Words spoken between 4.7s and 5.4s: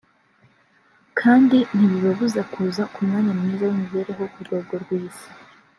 rw’isi”